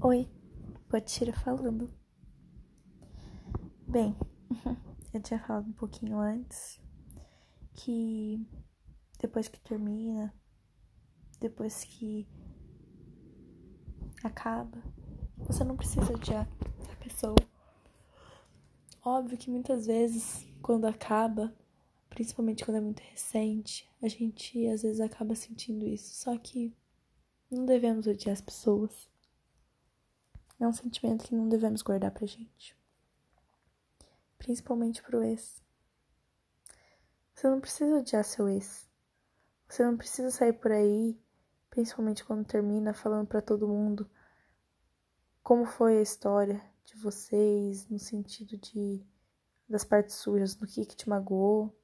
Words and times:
Oi, 0.00 0.30
Potira 0.88 1.32
falando. 1.32 1.92
Bem, 3.84 4.16
eu 5.12 5.20
tinha 5.20 5.40
falado 5.40 5.66
um 5.66 5.72
pouquinho 5.72 6.20
antes 6.20 6.80
que 7.74 8.46
depois 9.18 9.48
que 9.48 9.58
termina, 9.58 10.32
depois 11.40 11.82
que 11.82 12.28
acaba, 14.22 14.80
você 15.36 15.64
não 15.64 15.76
precisa 15.76 16.12
odiar 16.12 16.48
a 16.92 16.96
pessoa. 17.02 17.34
Óbvio 19.04 19.36
que 19.36 19.50
muitas 19.50 19.86
vezes, 19.86 20.46
quando 20.62 20.84
acaba, 20.84 21.52
principalmente 22.08 22.64
quando 22.64 22.76
é 22.76 22.80
muito 22.80 23.00
recente, 23.00 23.90
a 24.00 24.06
gente 24.06 24.64
às 24.68 24.82
vezes 24.82 25.00
acaba 25.00 25.34
sentindo 25.34 25.84
isso. 25.84 26.14
Só 26.14 26.38
que 26.38 26.72
não 27.50 27.66
devemos 27.66 28.06
odiar 28.06 28.34
as 28.34 28.40
pessoas. 28.40 29.08
É 30.60 30.66
um 30.66 30.72
sentimento 30.72 31.24
que 31.24 31.34
não 31.34 31.48
devemos 31.48 31.82
guardar 31.82 32.10
pra 32.10 32.26
gente. 32.26 32.76
Principalmente 34.36 35.02
pro 35.02 35.22
ex. 35.22 35.62
Você 37.34 37.48
não 37.48 37.60
precisa 37.60 37.96
odiar 37.96 38.24
seu 38.24 38.48
ex. 38.48 38.88
Você 39.68 39.84
não 39.84 39.96
precisa 39.96 40.30
sair 40.30 40.52
por 40.54 40.72
aí, 40.72 41.20
principalmente 41.70 42.24
quando 42.24 42.44
termina, 42.44 42.92
falando 42.92 43.26
para 43.26 43.42
todo 43.42 43.68
mundo 43.68 44.08
como 45.48 45.64
foi 45.64 45.96
a 45.96 46.02
história 46.02 46.62
de 46.84 46.94
vocês, 46.96 47.88
no 47.88 47.98
sentido 47.98 48.58
de 48.58 49.02
das 49.66 49.82
partes 49.82 50.16
sujas, 50.16 50.54
do 50.54 50.66
que 50.66 50.84
que 50.84 50.94
te 50.94 51.08
magoou, 51.08 51.74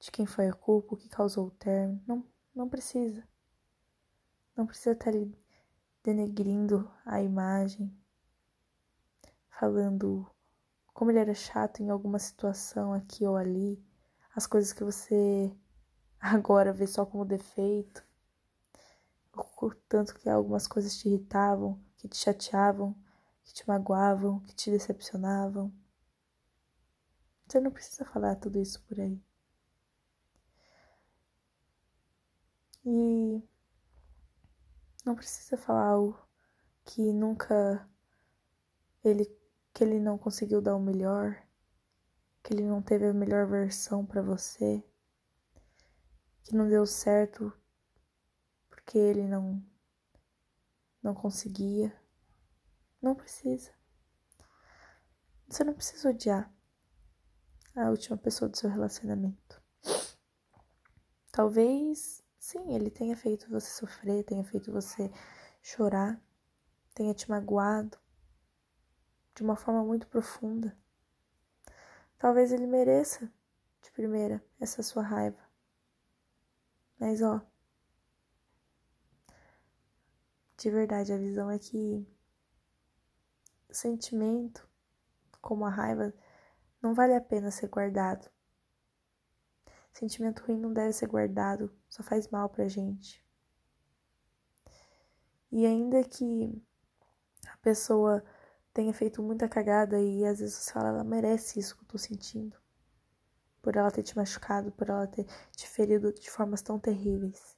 de 0.00 0.10
quem 0.10 0.26
foi 0.26 0.48
a 0.48 0.52
culpa, 0.52 0.94
o 0.94 0.96
que 0.96 1.08
causou 1.08 1.46
o 1.46 1.50
término. 1.52 2.02
Não, 2.04 2.26
não 2.52 2.68
precisa. 2.68 3.22
Não 4.56 4.66
precisa 4.66 4.90
estar 4.90 5.10
ali 5.10 5.32
denegrindo 6.06 6.88
a 7.04 7.20
imagem, 7.20 7.92
falando 9.50 10.24
como 10.94 11.10
ele 11.10 11.18
era 11.18 11.34
chato 11.34 11.82
em 11.82 11.90
alguma 11.90 12.20
situação 12.20 12.92
aqui 12.92 13.26
ou 13.26 13.36
ali, 13.36 13.84
as 14.32 14.46
coisas 14.46 14.72
que 14.72 14.84
você 14.84 15.52
agora 16.20 16.72
vê 16.72 16.86
só 16.86 17.04
como 17.04 17.24
defeito, 17.24 18.04
o 19.34 19.74
tanto 19.88 20.14
que 20.14 20.28
algumas 20.30 20.68
coisas 20.68 20.96
te 20.96 21.08
irritavam, 21.08 21.82
que 21.96 22.06
te 22.06 22.16
chateavam, 22.16 22.94
que 23.42 23.52
te 23.52 23.66
magoavam, 23.66 24.38
que 24.40 24.54
te 24.54 24.70
decepcionavam. 24.70 25.72
Você 27.48 27.58
não 27.58 27.72
precisa 27.72 28.04
falar 28.04 28.36
tudo 28.36 28.60
isso 28.60 28.80
por 28.84 29.00
aí. 29.00 29.20
E 32.84 33.42
não 35.06 35.14
precisa 35.14 35.56
falar 35.56 35.86
algo 35.86 36.18
que 36.84 37.12
nunca 37.12 37.88
ele 39.04 39.24
que 39.72 39.84
ele 39.84 40.00
não 40.00 40.18
conseguiu 40.18 40.60
dar 40.60 40.74
o 40.74 40.80
melhor, 40.80 41.40
que 42.42 42.52
ele 42.52 42.64
não 42.64 42.82
teve 42.82 43.06
a 43.06 43.12
melhor 43.12 43.46
versão 43.46 44.04
para 44.04 44.22
você, 44.22 44.82
que 46.42 46.54
não 46.54 46.68
deu 46.68 46.84
certo 46.86 47.52
porque 48.68 48.98
ele 48.98 49.28
não 49.28 49.62
não 51.02 51.14
conseguia. 51.14 51.96
Não 53.00 53.14
precisa. 53.14 53.70
Você 55.46 55.62
não 55.62 55.74
precisa 55.74 56.10
odiar 56.10 56.52
a 57.76 57.90
última 57.90 58.16
pessoa 58.16 58.48
do 58.48 58.56
seu 58.56 58.68
relacionamento. 58.68 59.62
Talvez 61.30 62.25
Sim, 62.48 62.72
ele 62.72 62.92
tenha 62.92 63.16
feito 63.16 63.50
você 63.50 63.68
sofrer, 63.68 64.22
tenha 64.22 64.44
feito 64.44 64.70
você 64.70 65.10
chorar, 65.60 66.22
tenha 66.94 67.12
te 67.12 67.28
magoado 67.28 67.98
de 69.34 69.42
uma 69.42 69.56
forma 69.56 69.82
muito 69.84 70.06
profunda. 70.06 70.78
Talvez 72.16 72.52
ele 72.52 72.68
mereça 72.68 73.28
de 73.82 73.90
primeira 73.90 74.40
essa 74.60 74.80
sua 74.80 75.02
raiva. 75.02 75.42
Mas 77.00 77.20
ó, 77.20 77.44
de 80.56 80.70
verdade, 80.70 81.12
a 81.12 81.18
visão 81.18 81.50
é 81.50 81.58
que 81.58 82.06
sentimento, 83.72 84.70
como 85.40 85.64
a 85.64 85.68
raiva, 85.68 86.14
não 86.80 86.94
vale 86.94 87.12
a 87.12 87.20
pena 87.20 87.50
ser 87.50 87.66
guardado. 87.66 88.30
Sentimento 89.98 90.44
ruim 90.44 90.58
não 90.58 90.74
deve 90.74 90.92
ser 90.92 91.08
guardado, 91.08 91.74
só 91.96 92.02
faz 92.02 92.28
mal 92.28 92.48
pra 92.48 92.68
gente. 92.68 93.24
E 95.50 95.64
ainda 95.64 96.04
que 96.04 96.62
a 97.46 97.56
pessoa 97.58 98.22
tenha 98.74 98.92
feito 98.92 99.22
muita 99.22 99.48
cagada 99.48 99.98
e 100.00 100.24
às 100.26 100.40
vezes 100.40 100.56
você 100.56 100.72
fala, 100.72 100.88
ela 100.88 101.04
merece 101.04 101.58
isso 101.58 101.74
que 101.76 101.82
eu 101.82 101.88
tô 101.88 101.96
sentindo. 101.96 102.56
Por 103.62 103.76
ela 103.76 103.90
ter 103.90 104.02
te 104.02 104.14
machucado, 104.14 104.70
por 104.72 104.90
ela 104.90 105.06
ter 105.06 105.24
te 105.52 105.66
ferido 105.68 106.12
de 106.12 106.30
formas 106.30 106.60
tão 106.60 106.78
terríveis. 106.78 107.56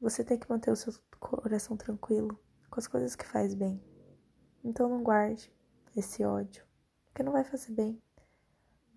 Você 0.00 0.24
tem 0.24 0.38
que 0.38 0.48
manter 0.48 0.70
o 0.70 0.76
seu 0.76 0.94
coração 1.18 1.76
tranquilo 1.76 2.40
com 2.70 2.80
as 2.80 2.86
coisas 2.86 3.14
que 3.14 3.26
faz 3.26 3.54
bem. 3.54 3.84
Então 4.64 4.88
não 4.88 5.02
guarde 5.02 5.52
esse 5.94 6.24
ódio, 6.24 6.64
porque 7.04 7.22
não 7.22 7.32
vai 7.32 7.44
fazer 7.44 7.72
bem 7.72 8.02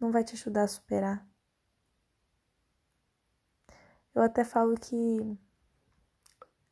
não 0.03 0.11
vai 0.11 0.23
te 0.23 0.33
ajudar 0.33 0.63
a 0.63 0.67
superar. 0.67 1.32
Eu 4.15 4.21
até 4.21 4.43
falo 4.43 4.75
que 4.75 5.37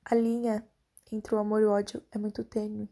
a 0.06 0.16
linha 0.16 0.68
entre 1.12 1.36
o 1.36 1.38
amor 1.38 1.62
e 1.62 1.66
o 1.66 1.72
ódio 1.72 2.04
é 2.12 2.18
muito 2.18 2.44
tênue. 2.44 2.90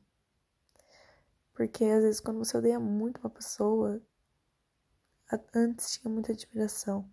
Porque 1.54 1.86
às 1.86 2.04
vezes 2.04 2.20
quando 2.20 2.40
você 2.40 2.58
odeia 2.58 2.80
muito 2.80 3.20
uma 3.20 3.30
pessoa, 3.30 4.02
antes 5.54 5.92
tinha 5.92 6.12
muita 6.12 6.32
admiração. 6.32 7.09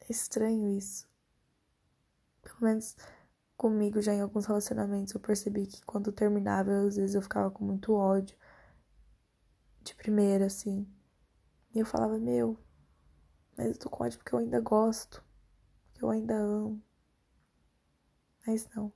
É 0.00 0.10
estranho 0.10 0.68
isso. 0.68 1.08
Pelo 2.42 2.58
menos 2.60 2.96
comigo 3.56 4.00
já 4.00 4.14
em 4.14 4.20
alguns 4.20 4.46
relacionamentos 4.46 5.12
eu 5.12 5.20
percebi 5.20 5.66
que 5.66 5.82
quando 5.84 6.12
terminava, 6.12 6.70
às 6.86 6.96
vezes 6.96 7.14
eu 7.14 7.22
ficava 7.22 7.50
com 7.50 7.64
muito 7.64 7.92
ódio 7.92 8.36
de 9.82 9.94
primeira, 9.94 10.46
assim. 10.46 10.86
E 11.74 11.78
eu 11.78 11.86
falava, 11.86 12.18
meu, 12.18 12.58
mas 13.58 13.66
eu 13.72 13.78
tô 13.78 13.90
com 13.90 14.04
ódio 14.04 14.18
porque 14.20 14.32
eu 14.32 14.38
ainda 14.38 14.60
gosto, 14.60 15.22
porque 15.88 16.04
eu 16.04 16.10
ainda 16.10 16.36
amo. 16.36 16.80
Mas 18.46 18.68
não, 18.68 18.92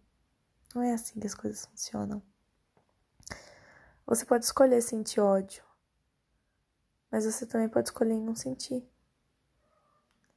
não 0.73 0.83
é 0.83 0.93
assim 0.93 1.19
que 1.19 1.27
as 1.27 1.35
coisas 1.35 1.67
funcionam. 1.67 2.23
Você 4.07 4.25
pode 4.25 4.45
escolher 4.45 4.81
sentir 4.81 5.21
ódio, 5.21 5.65
mas 7.11 7.25
você 7.25 7.45
também 7.45 7.69
pode 7.69 7.89
escolher 7.89 8.21
não 8.21 8.37
sentir, 8.37 8.89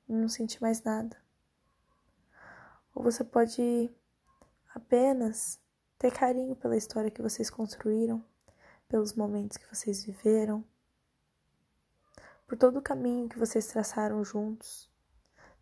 não 0.07 0.27
sentir 0.27 0.59
mais 0.59 0.81
nada. 0.81 1.15
Ou 2.95 3.03
você 3.03 3.23
pode 3.23 3.93
apenas 4.73 5.59
ter 5.99 6.11
carinho 6.11 6.55
pela 6.55 6.75
história 6.75 7.11
que 7.11 7.21
vocês 7.21 7.51
construíram 7.51 8.25
pelos 8.87 9.13
momentos 9.13 9.57
que 9.57 9.67
vocês 9.73 10.03
viveram, 10.03 10.65
por 12.47 12.57
todo 12.57 12.77
o 12.77 12.81
caminho 12.81 13.29
que 13.29 13.39
vocês 13.39 13.67
traçaram 13.67 14.23
juntos, 14.23 14.89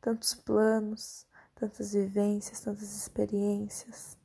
tantos 0.02 0.34
planos, 0.34 1.26
tantas 1.56 1.94
vivências, 1.94 2.60
tantas 2.60 2.96
experiências. 2.96 4.18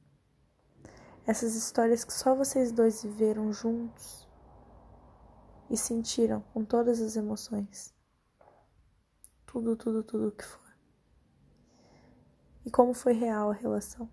Essas 1.26 1.54
histórias 1.54 2.04
que 2.04 2.12
só 2.12 2.34
vocês 2.34 2.72
dois 2.72 3.02
viveram 3.02 3.52
juntos 3.52 4.26
e 5.70 5.76
sentiram 5.76 6.40
com 6.52 6.64
todas 6.64 7.00
as 7.00 7.16
emoções. 7.16 7.94
Tudo, 9.46 9.76
tudo, 9.76 10.02
tudo 10.02 10.32
que 10.32 10.44
for. 10.44 10.68
E 12.64 12.70
como 12.70 12.92
foi 12.94 13.12
real 13.12 13.50
a 13.50 13.54
relação. 13.54 14.10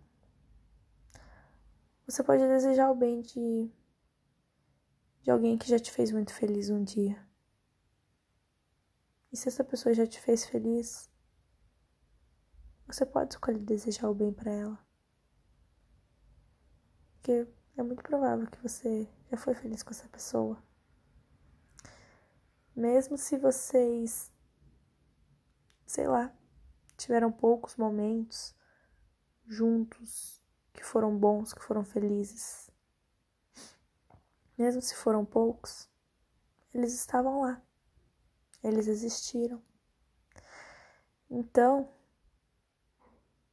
Você 2.06 2.24
pode 2.24 2.46
desejar 2.48 2.92
o 2.92 2.96
bem 2.96 3.22
de 3.22 3.72
de 5.24 5.32
alguém 5.32 5.58
que 5.58 5.68
já 5.68 5.80
te 5.80 5.92
fez 5.92 6.12
muito 6.12 6.32
feliz 6.32 6.70
um 6.70 6.84
dia. 6.84 7.25
E 9.36 9.38
se 9.38 9.50
essa 9.50 9.66
pessoa 9.66 9.94
já 9.94 10.08
te 10.08 10.18
fez 10.22 10.46
feliz, 10.46 11.12
você 12.88 13.06
pode 13.06 13.34
escolher 13.34 13.60
desejar 13.60 14.10
o 14.10 14.16
bem 14.16 14.32
para 14.32 14.50
ela. 14.50 14.80
Porque 17.16 17.46
é 17.76 17.84
muito 17.84 18.02
provável 18.02 18.48
que 18.48 18.64
você 18.64 19.06
já 19.30 19.36
foi 19.36 19.54
feliz 19.54 19.84
com 19.84 19.90
essa 19.90 20.08
pessoa. 20.08 20.64
Mesmo 22.74 23.18
se 23.18 23.38
vocês, 23.38 24.32
sei 25.86 26.08
lá, 26.08 26.34
tiveram 26.96 27.30
poucos 27.30 27.76
momentos 27.76 28.56
juntos 29.46 30.42
que 30.72 30.82
foram 30.82 31.14
bons, 31.20 31.54
que 31.54 31.62
foram 31.62 31.84
felizes 31.84 32.72
mesmo 34.58 34.82
se 34.82 34.96
foram 34.96 35.26
poucos, 35.26 35.90
eles 36.74 36.94
estavam 36.94 37.42
lá, 37.42 37.62
eles 38.66 38.88
existiram. 38.88 39.62
Então, 41.30 41.88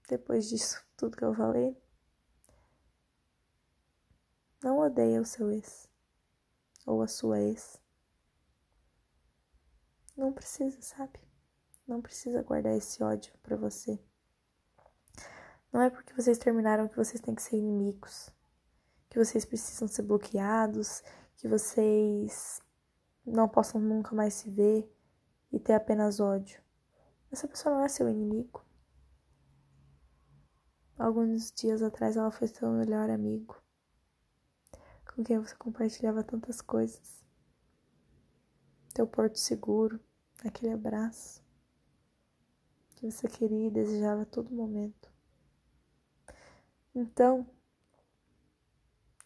depois 0.09 0.49
disso, 0.49 0.83
tudo 0.97 1.17
que 1.17 1.25
eu 1.25 1.35
falei, 1.35 1.77
não 4.63 4.79
odeia 4.79 5.21
o 5.21 5.25
seu 5.25 5.51
ex 5.51 5.89
ou 6.87 7.03
a 7.03 7.09
sua 7.09 7.41
ex. 7.41 7.81
Não 10.17 10.33
precisa, 10.33 10.81
sabe? 10.81 11.21
Não 11.87 12.01
precisa 12.01 12.43
guardar 12.43 12.75
esse 12.77 13.03
ódio 13.03 13.37
para 13.43 13.57
você. 13.57 14.03
Não 15.73 15.83
é 15.83 15.91
porque 15.91 16.15
vocês 16.15 16.39
terminaram 16.39 16.89
que 16.89 16.97
vocês 16.97 17.21
têm 17.21 17.35
que 17.35 17.43
ser 17.43 17.57
inimigos, 17.57 18.31
que 19.11 19.19
vocês 19.19 19.45
precisam 19.45 19.89
ser 19.89 20.03
bloqueados, 20.03 21.03
que 21.37 21.49
vocês 21.49 22.61
não 23.25 23.49
possam 23.49 23.81
nunca 23.81 24.15
mais 24.15 24.35
se 24.35 24.51
ver 24.51 24.91
e 25.53 25.61
ter 25.61 25.75
apenas 25.75 26.19
ódio. 26.19 26.61
Essa 27.31 27.47
pessoa 27.47 27.75
não 27.75 27.85
é 27.85 27.89
seu 27.89 28.09
inimigo. 28.09 28.65
Alguns 30.99 31.51
dias 31.53 31.83
atrás 31.83 32.17
ela 32.17 32.31
foi 32.31 32.49
seu 32.49 32.71
melhor 32.71 33.11
amigo, 33.11 33.61
com 35.15 35.25
quem 35.25 35.39
você 35.39 35.55
compartilhava 35.57 36.23
tantas 36.23 36.61
coisas. 36.61 37.25
Teu 38.95 39.07
porto 39.07 39.39
seguro, 39.39 39.99
aquele 40.45 40.73
abraço 40.73 41.43
que 42.97 43.11
você 43.11 43.27
queria 43.27 43.67
e 43.67 43.71
desejava 43.71 44.23
a 44.23 44.27
todo 44.27 44.55
momento. 44.55 45.11
Então, 46.95 47.47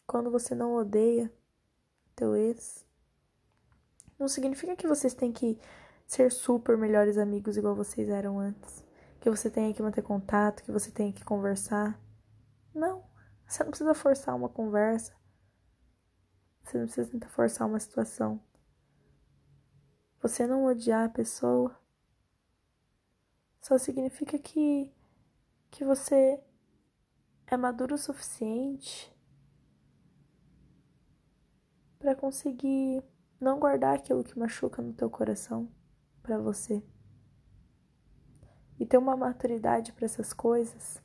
quando 0.06 0.30
você 0.30 0.54
não 0.54 0.74
odeia 0.74 1.30
teu 2.14 2.36
ex, 2.36 2.86
não 4.18 4.28
significa 4.28 4.76
que 4.76 4.86
vocês 4.86 5.12
têm 5.12 5.32
que 5.32 5.60
ser 6.06 6.30
super 6.30 6.76
melhores 6.76 7.18
amigos 7.18 7.56
igual 7.56 7.74
vocês 7.74 8.08
eram 8.08 8.38
antes. 8.38 8.84
Que 9.20 9.28
você 9.28 9.50
tenha 9.50 9.74
que 9.74 9.82
manter 9.82 10.02
contato, 10.02 10.62
que 10.62 10.70
você 10.70 10.90
tenha 10.90 11.12
que 11.12 11.24
conversar. 11.24 12.00
Não, 12.74 13.04
você 13.46 13.64
não 13.64 13.70
precisa 13.70 13.94
forçar 13.94 14.36
uma 14.36 14.48
conversa. 14.48 15.12
Você 16.62 16.78
não 16.78 16.86
precisa 16.86 17.10
tentar 17.10 17.28
forçar 17.28 17.66
uma 17.66 17.80
situação. 17.80 18.40
Você 20.22 20.46
não 20.46 20.64
odiar 20.64 21.04
a 21.04 21.08
pessoa 21.08 21.76
só 23.66 23.76
significa 23.78 24.38
que 24.38 24.94
que 25.72 25.84
você 25.84 26.40
é 27.48 27.56
maduro 27.56 27.96
o 27.96 27.98
suficiente 27.98 29.12
para 31.98 32.14
conseguir 32.14 33.02
não 33.40 33.58
guardar 33.58 33.96
aquilo 33.96 34.22
que 34.22 34.38
machuca 34.38 34.80
no 34.80 34.92
teu 34.92 35.10
coração 35.10 35.68
para 36.26 36.38
você. 36.38 36.82
E 38.80 38.84
ter 38.84 38.98
uma 38.98 39.16
maturidade 39.16 39.92
para 39.92 40.04
essas 40.04 40.32
coisas 40.32 41.00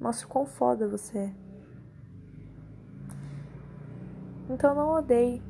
mostra 0.00 0.26
o 0.26 0.30
quão 0.30 0.46
foda 0.46 0.88
você 0.88 1.18
é. 1.18 1.34
Então 4.48 4.74
não 4.74 4.90
odeie. 4.90 5.42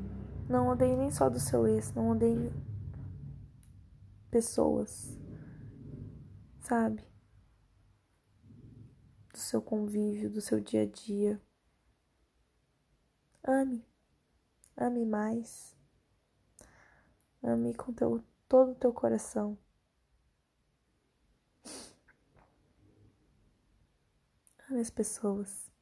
Não 0.49 0.67
odeie 0.69 0.95
nem 0.95 1.11
só 1.11 1.29
do 1.29 1.39
seu 1.39 1.67
ex, 1.67 1.93
não 1.93 2.09
odeie 2.09 2.51
pessoas. 4.29 5.17
Sabe? 6.59 7.13
do 9.33 9.39
seu 9.39 9.61
convívio, 9.61 10.29
do 10.29 10.39
seu 10.39 10.59
dia 10.59 10.83
a 10.83 10.85
dia. 10.85 11.41
Ame, 13.43 13.83
ame 14.77 15.05
mais. 15.05 15.75
Ame 17.43 17.73
com 17.73 17.91
teu, 17.91 18.23
todo 18.47 18.71
o 18.71 18.75
teu 18.75 18.93
coração. 18.93 19.57
As 24.71 24.89
pessoas. 24.89 25.72